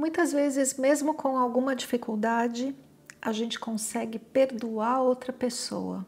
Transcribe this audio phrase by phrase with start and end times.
[0.00, 2.74] Muitas vezes, mesmo com alguma dificuldade,
[3.20, 6.06] a gente consegue perdoar outra pessoa.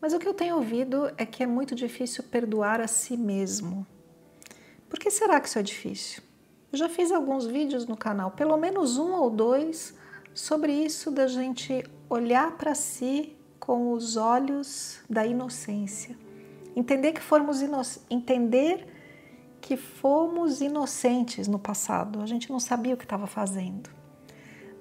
[0.00, 3.84] Mas o que eu tenho ouvido é que é muito difícil perdoar a si mesmo.
[4.88, 6.22] Por que será que isso é difícil?
[6.70, 9.98] Eu já fiz alguns vídeos no canal, pelo menos um ou dois,
[10.32, 16.16] sobre isso da gente olhar para si com os olhos da inocência.
[16.76, 17.60] Entender que formos
[18.08, 18.86] entender
[19.66, 23.90] que fomos inocentes no passado, a gente não sabia o que estava fazendo.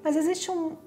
[0.03, 0.77] Mas existe um,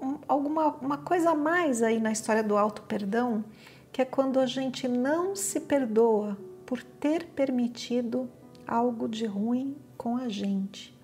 [0.00, 3.44] um, alguma uma coisa a mais aí na história do auto-perdão,
[3.90, 8.30] que é quando a gente não se perdoa por ter permitido
[8.64, 10.96] algo de ruim com a gente.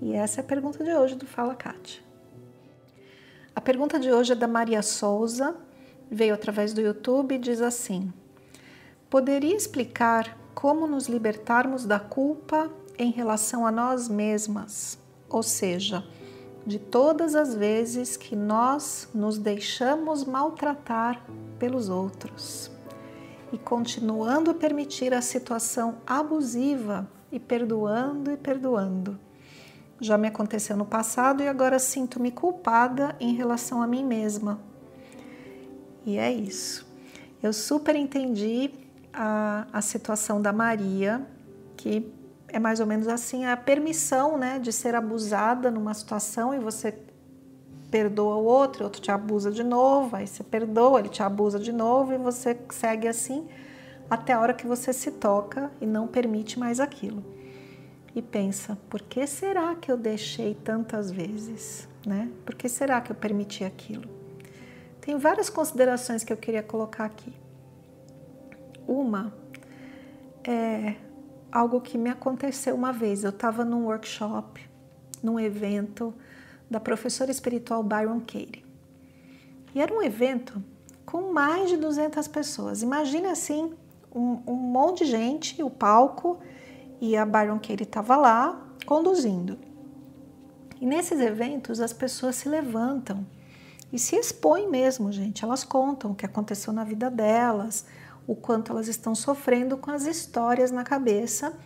[0.00, 2.00] E essa é a pergunta de hoje do Fala Kátia.
[3.56, 5.56] A pergunta de hoje é da Maria Souza,
[6.08, 8.12] veio através do YouTube e diz assim:
[9.10, 16.04] Poderia explicar como nos libertarmos da culpa em relação a nós mesmas, ou seja,
[16.66, 21.24] de todas as vezes que nós nos deixamos maltratar
[21.58, 22.70] pelos outros.
[23.52, 29.18] E continuando a permitir a situação abusiva e perdoando e perdoando.
[30.00, 34.60] Já me aconteceu no passado e agora sinto-me culpada em relação a mim mesma.
[36.04, 36.86] E é isso.
[37.42, 38.70] Eu super entendi
[39.12, 41.26] a, a situação da Maria,
[41.76, 42.12] que
[42.48, 46.94] é mais ou menos assim, a permissão né, de ser abusada numa situação e você
[47.90, 51.58] perdoa o outro, o outro te abusa de novo, aí você perdoa, ele te abusa
[51.58, 53.46] de novo e você segue assim
[54.08, 57.24] até a hora que você se toca e não permite mais aquilo.
[58.14, 61.88] E pensa, por que será que eu deixei tantas vezes?
[62.06, 62.30] Né?
[62.44, 64.04] Por que será que eu permiti aquilo?
[65.00, 67.32] Tem várias considerações que eu queria colocar aqui.
[68.86, 69.32] Uma
[70.44, 70.96] é
[71.50, 73.24] algo que me aconteceu uma vez.
[73.24, 74.60] Eu estava num workshop,
[75.22, 76.14] num evento
[76.70, 78.64] da professora espiritual Byron Katie.
[79.74, 80.62] E era um evento
[81.04, 82.82] com mais de 200 pessoas.
[82.82, 83.74] Imagina assim,
[84.14, 86.38] um, um monte de gente, o palco,
[87.00, 89.58] e a Byron Katie estava lá conduzindo.
[90.80, 93.26] E nesses eventos as pessoas se levantam
[93.92, 95.44] e se expõem mesmo, gente.
[95.44, 97.84] Elas contam o que aconteceu na vida delas,
[98.26, 101.58] o quanto elas estão sofrendo com as histórias na cabeça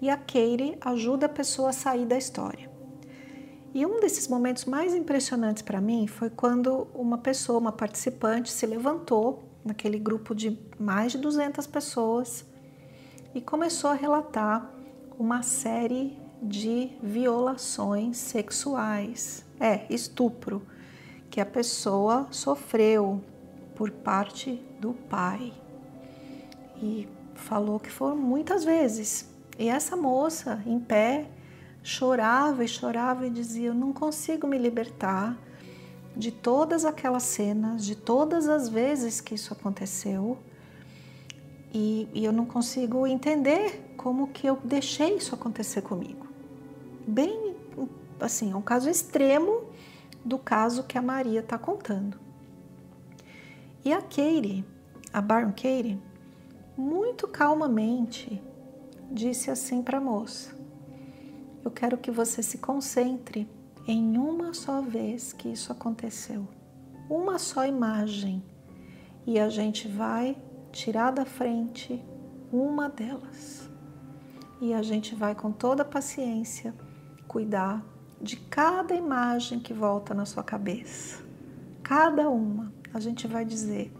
[0.00, 2.70] e a Katie ajuda a pessoa a sair da história.
[3.74, 8.66] E um desses momentos mais impressionantes para mim foi quando uma pessoa, uma participante, se
[8.66, 12.44] levantou naquele grupo de mais de 200 pessoas
[13.34, 14.70] e começou a relatar
[15.18, 20.66] uma série de violações sexuais, é, estupro,
[21.30, 23.22] que a pessoa sofreu
[23.74, 25.52] por parte do pai
[26.82, 29.30] e falou que foram muitas vezes.
[29.58, 31.28] E essa moça, em pé,
[31.82, 35.38] chorava e chorava e dizia: Eu não consigo me libertar
[36.16, 40.36] de todas aquelas cenas, de todas as vezes que isso aconteceu.
[41.72, 46.26] E, e, eu não consigo entender como que eu deixei isso acontecer comigo.
[47.06, 47.56] Bem,
[48.20, 49.62] assim, é um caso extremo
[50.22, 52.20] do caso que a Maria está contando.
[53.82, 54.64] E a Katie,
[55.12, 55.98] a Baron Katie,
[56.82, 58.42] muito calmamente,
[59.08, 60.52] disse assim para a moça:
[61.64, 63.48] Eu quero que você se concentre
[63.86, 66.48] em uma só vez que isso aconteceu,
[67.08, 68.42] uma só imagem,
[69.24, 70.36] e a gente vai
[70.72, 72.04] tirar da frente
[72.52, 73.70] uma delas.
[74.60, 76.74] E a gente vai com toda paciência
[77.28, 77.84] cuidar
[78.20, 81.22] de cada imagem que volta na sua cabeça.
[81.82, 83.92] Cada uma, a gente vai dizer: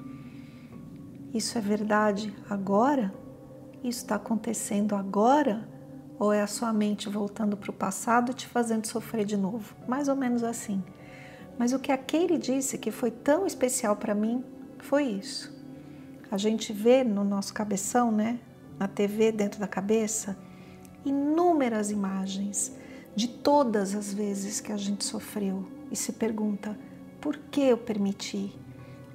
[1.33, 3.13] isso é verdade agora?
[3.83, 5.67] Isso está acontecendo agora?
[6.19, 9.75] Ou é a sua mente voltando para o passado te fazendo sofrer de novo?
[9.89, 10.85] Mais ou menos assim.
[11.59, 14.45] Mas o que a Katie disse que foi tão especial para mim
[14.79, 15.53] foi isso.
[16.31, 18.39] A gente vê no nosso cabeção, né,
[18.79, 20.37] na TV dentro da cabeça,
[21.05, 22.77] inúmeras imagens
[23.15, 26.79] de todas as vezes que a gente sofreu e se pergunta:
[27.21, 28.55] por que eu permiti?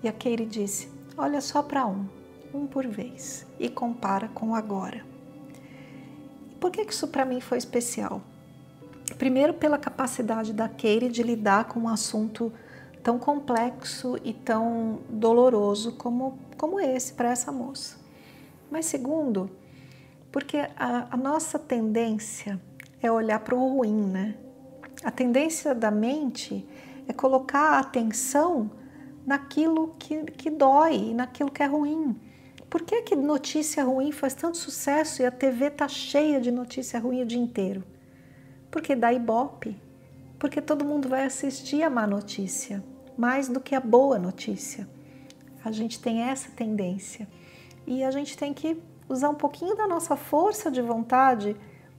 [0.04, 2.06] E a Katie disse: olha só para um,
[2.54, 5.04] um por vez, e compara com o agora.
[6.60, 8.22] Por que isso para mim foi especial?
[9.18, 12.52] Primeiro, pela capacidade da Keire de lidar com um assunto
[13.02, 17.98] tão complexo e tão doloroso como, como esse para essa moça.
[18.70, 19.50] Mas, segundo,
[20.32, 22.60] porque a, a nossa tendência
[23.02, 24.36] é olhar para o ruim, né?
[25.04, 26.68] A tendência da mente
[27.08, 28.70] é colocar a atenção
[29.28, 32.16] naquilo que, que dói, naquilo que é ruim.
[32.70, 36.98] Por que, que notícia ruim faz tanto sucesso e a TV tá cheia de notícia
[36.98, 37.84] ruim o dia inteiro?
[38.72, 39.78] Porque dá ibope.
[40.40, 42.84] Porque todo mundo vai assistir a má notícia,
[43.18, 44.88] mais do que a boa notícia.
[45.66, 47.28] A gente tem essa tendência.
[47.86, 48.80] E a gente tem que
[49.10, 51.56] usar um pouquinho da nossa força de vontade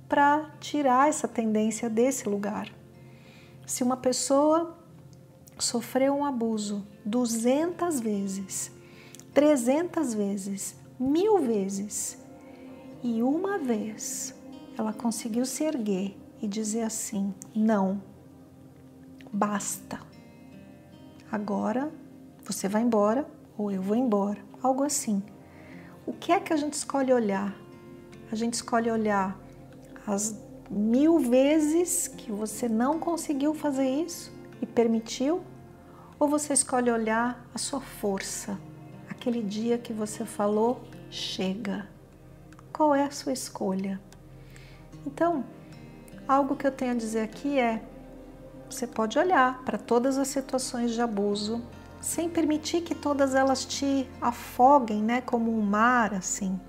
[0.09, 2.73] para tirar essa tendência desse lugar.
[3.67, 4.78] Se uma pessoa
[5.65, 8.71] sofreu um abuso 200 vezes,
[9.35, 12.19] 300 vezes, mil vezes,
[13.03, 14.35] e uma vez
[14.77, 18.03] ela conseguiu se erguer e dizer assim: não,
[19.33, 20.01] basta.
[21.31, 21.93] Agora
[22.45, 23.27] você vai embora
[23.57, 25.23] ou eu vou embora, algo assim.
[26.07, 27.55] O que é que a gente escolhe olhar?
[28.33, 29.39] A gente escolhe olhar
[30.07, 30.41] as
[30.71, 35.43] mil vezes que você não conseguiu fazer isso e permitiu?
[36.19, 38.59] Ou você escolhe olhar a sua força,
[39.09, 41.89] aquele dia que você falou chega?
[42.73, 44.01] Qual é a sua escolha?
[45.07, 45.45] Então,
[46.29, 47.83] Algo que eu tenho a dizer aqui é:
[48.69, 51.63] você pode olhar para todas as situações de abuso
[52.03, 56.61] sem permitir que todas elas te afoguem, né, como um mar assim.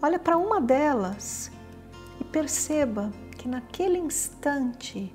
[0.00, 1.52] Olha para uma delas
[2.18, 5.14] e perceba que naquele instante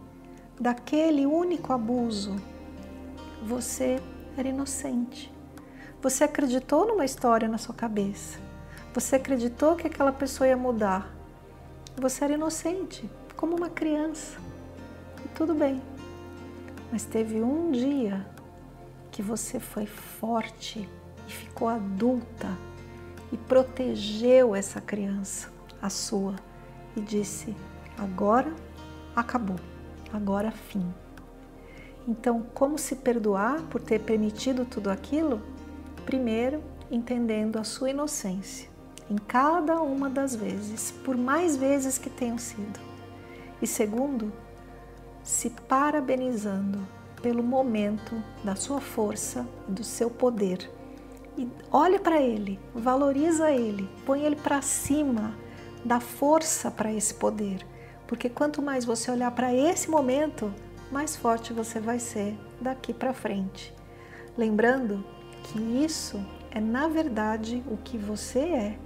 [0.60, 2.36] daquele único abuso
[3.42, 4.02] você
[4.38, 5.32] era inocente.
[6.02, 8.40] Você acreditou numa história na sua cabeça.
[8.94, 11.14] Você acreditou que aquela pessoa ia mudar.
[11.98, 14.40] Você era inocente como uma criança.
[15.24, 15.82] E tudo bem.
[16.92, 18.26] Mas teve um dia
[19.12, 20.88] que você foi forte
[21.28, 22.48] e ficou adulta
[23.32, 25.52] e protegeu essa criança,
[25.82, 26.36] a sua,
[26.96, 27.56] e disse:
[27.98, 28.54] agora
[29.16, 29.60] acabou,
[30.14, 30.86] agora fim.
[32.08, 35.42] Então, como se perdoar por ter permitido tudo aquilo?
[36.06, 36.62] Primeiro,
[36.92, 38.70] entendendo a sua inocência
[39.10, 42.80] em cada uma das vezes, por mais vezes que tenham sido.
[43.62, 44.32] E segundo,
[45.24, 46.80] se parabenizando
[47.22, 50.70] pelo momento da sua força e do seu poder.
[51.38, 51.48] E
[52.00, 55.34] para ele, valoriza ele, põe ele para cima,
[55.84, 57.66] dá força para esse poder.
[58.08, 60.54] Porque quanto mais você olhar para esse momento,
[60.92, 63.74] mais forte você vai ser daqui para frente.
[64.38, 65.04] Lembrando
[65.44, 68.80] que isso é, na verdade, o que você é: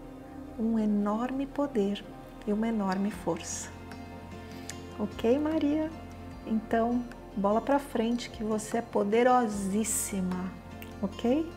[0.58, 2.04] um enorme poder
[2.46, 3.70] e uma enorme força.
[5.00, 5.92] Ok, Maria?
[6.46, 7.04] Então,
[7.36, 10.52] bola para frente que você é poderosíssima,
[11.02, 11.48] ok?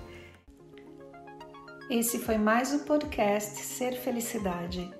[1.89, 5.00] Esse foi mais o podcast Ser Felicidade.